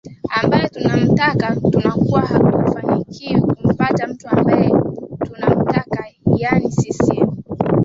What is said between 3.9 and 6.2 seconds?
mtu ambae tunamtaka